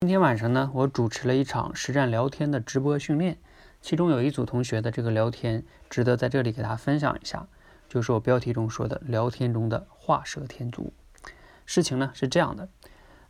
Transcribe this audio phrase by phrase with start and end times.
[0.00, 3.38] 今天晚上呢，我主持了一场实战聊天的直播训练，
[3.80, 7.48] 其中有一组同学的这个聊天值得在这里给大家分享一下，
[7.88, 10.92] 就是我标题中说的聊天中的画蛇添足。
[11.64, 12.68] 事情呢是这样的，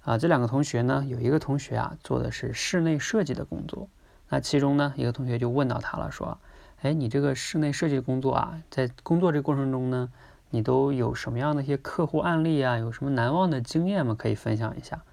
[0.00, 3.88] 啊，这两个同学呢，有一个同学啊做的是室内设计的工作，
[4.28, 6.37] 那其中呢一个同学就问到他了，说，
[6.83, 10.10] 哎，你这个室内设计工作啊，在工作这过程中呢，
[10.51, 14.17] 你都有什么样的一些客户案例啊，有什么难忘的经验吗？
[14.19, 15.04] 可以分享一下。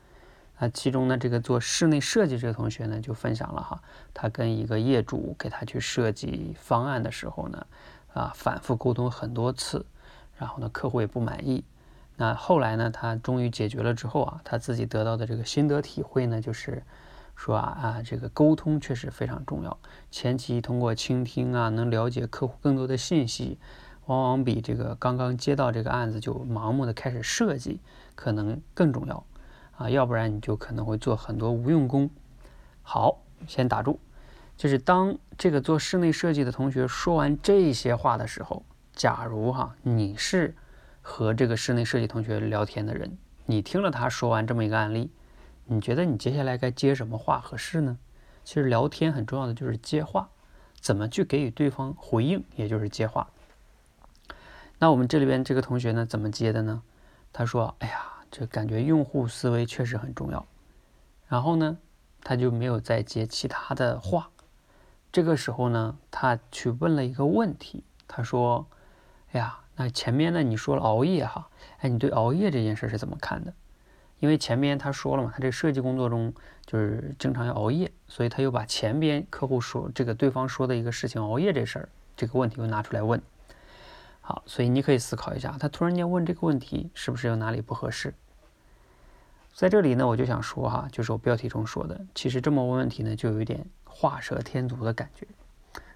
[0.64, 7.68] 那其中呢，这个做室内设计这个同学呢，就分享了哈，他跟一个业主给他去设计方案的时候呢，
[8.14, 9.86] 啊，反复沟通很多次，
[10.38, 11.66] 然后呢，客户也不满意。
[12.16, 16.82] 那后来呢，他终于解决了之后啊，他自己得到的这个心得体会呢，就是
[17.36, 19.78] 说啊啊，这个沟通确实非常重要。
[20.10, 23.60] 前期通过倾听啊，能了解客户更多的信息，
[24.06, 27.82] 往往比这个刚刚接到这个案子就盲目的开始设计
[28.16, 29.26] 可能更重要。
[29.78, 32.10] 啊，要不然你就可能会做很多无用功。
[32.82, 34.00] 好，先打住。
[34.56, 40.56] 就是当这个做室内设计的同学说完这些话的时候，假如哈你是
[41.02, 45.10] 和这个室内设计同学聊天的人，你听了他说完这么一个案例，
[45.66, 47.98] 你觉得你接下来该接什么话合适呢？
[48.44, 50.30] 其实聊天很重要的就是接话，
[50.80, 53.28] 怎么去给予对方回应，也就是接话。
[54.78, 56.84] 那我们这里边这个同学呢，怎么接的呢？
[57.34, 60.44] 他说：“哎呀。”这感觉用户思维确实很重要，
[61.28, 61.78] 然后呢，
[62.24, 64.32] 他就没有再接其他的话。
[65.12, 68.66] 这个时候呢，他去问了一个问题，他说
[69.34, 73.54] ：“哎呀，那前面呢你说了熬夜哈，哎，你对熬夜这件事是怎么看的？
[74.20, 76.34] 因为前面他说了嘛，他这设计工作中
[76.66, 83.22] 就是经常要熬夜，所以他又把前边客户说这个对方说的一个事情熬夜这事儿这个问题又拿出来问。
[84.22, 88.12] 好，所以你可以思考一下，他突然间问这个问题是不是有哪里不合适？”
[89.54, 95.28] 在这里呢，我就想说哈，就是我标题中说的，其实这么问问题呢，就有一点画蛇添足的感觉。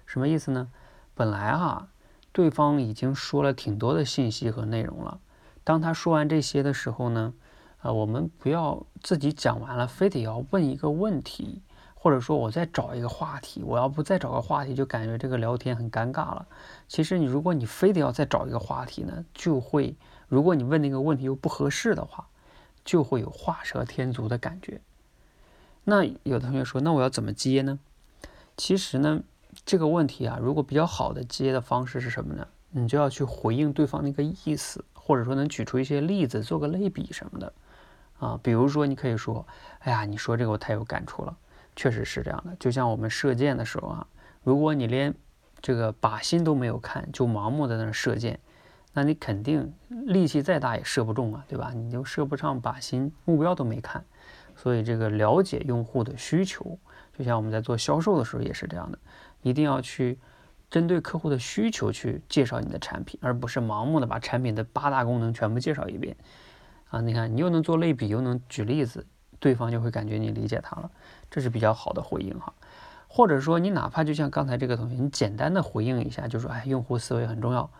[0.06, 0.70] 什么意思呢？
[1.12, 1.88] 本来哈，
[2.30, 5.18] 对方已经说了挺多的信息和内容了。
[5.64, 7.34] 当他说完这些的时候呢，
[7.82, 11.60] 呃，我们不要自己讲完了，非得要问一个问题，
[11.96, 13.64] 或者说我再找一个话题。
[13.64, 16.46] 我要不再找个话题，就感觉这个聊天很尴尬了。
[16.86, 19.96] 其实你如果你非得要再找一个话题呢，就会，
[20.28, 22.28] 如果你问那个问题又不合适的话。
[22.88, 24.80] 就会有画蛇添足的感觉。
[25.84, 27.78] 那有同学说，那我要怎么接呢？
[28.56, 29.22] 其实呢，
[29.66, 32.48] 这个问题啊，如果比较好的接的方式是什么呢？
[32.70, 37.52] 你就要去回应对方那个意思，或者说能举出一些例子，做个类比什么的
[38.20, 38.40] 啊。
[38.42, 39.46] 比如说，你可以说，
[39.80, 41.36] 哎呀，你说这个我太有感触了，
[41.76, 42.56] 确实是这样的。
[42.58, 44.06] 就像我们射箭的时候啊，
[44.42, 45.14] 如果你连
[45.60, 48.40] 这个靶心都没有看，就盲目的在那射箭。
[48.92, 51.72] 那你肯定力气再大也射不中啊，对吧？
[51.74, 54.04] 你就射不上靶心，目标都没看。
[54.56, 56.76] 所以这个了解用户的需求，
[57.16, 58.98] 就像我们在做销售的时候也是这样的，
[59.42, 60.18] 一定要去
[60.68, 66.16] 针对客户的需求去介绍你的产品，而不是盲目的把产品的八大功能全部介绍一遍
[66.88, 67.00] 啊。
[67.00, 69.06] 你看，你又能做类比，又能举例子，
[69.38, 70.90] 对方就会感觉你理解他了，
[71.30, 72.52] 这是比较好的回应哈。
[73.06, 77.70] 或者说，你哪怕就像刚才这个同学，你简单的回应一下，就说哎，用户思维很重要。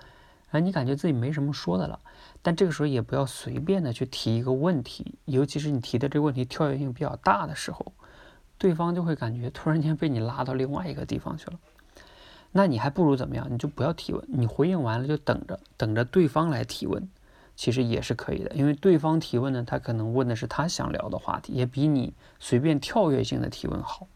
[0.50, 2.00] 哎，你感觉自己没什么说的了，
[2.40, 7.92] 但这个时候也不要随便的去提一个问题，尤其是你提的这个问题跳跃性比较大的时候，
[8.56, 11.58] 对方就会感觉突然间被你拉到另外一个地方去了。
[12.50, 13.46] 那你还不如怎么样？
[13.50, 17.06] 你就不要提问，你回应完了就等着，等着对方来提问，
[17.54, 18.50] 其实也是可以的。
[18.54, 24.06] 因为对方提问呢，他可能问的是他想聊的话题，也比你随便跳跃性的提问好。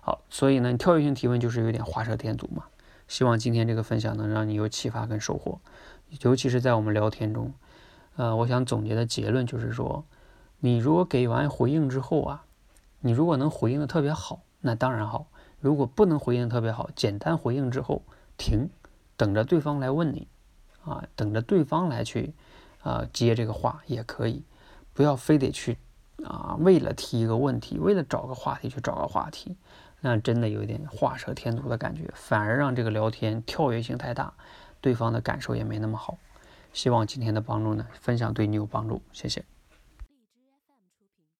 [0.00, 2.64] 好，所以呢，跳跃性提问就是有点画蛇添足嘛。
[3.06, 5.60] 希望今天这个分享能让你有启发跟收获，
[6.22, 7.52] 尤其是在我们聊天中，
[8.16, 10.04] 呃，我想总结的结论就是说，
[10.60, 12.44] 你如果给完回应之后啊，
[13.00, 15.26] 你如果能回应的特别好，那当然好；
[15.60, 18.02] 如果不能回应特别好，简单回应之后
[18.38, 18.70] 停，
[19.16, 20.26] 等着对方来问你，
[20.84, 22.32] 啊，等着对方来去
[22.82, 24.42] 啊接这个话也可以，
[24.94, 25.76] 不要非得去
[26.24, 29.56] 啊为了提一个问题，为了找个话题去找个话题。
[30.06, 34.34] 那真的有一点画蛇添足的感觉，反而让这个聊天跳跃性太大，
[34.82, 36.18] 对方的感受也没那么好。
[36.74, 39.42] 希望今天的帮助呢，分享对你有帮助，谢谢。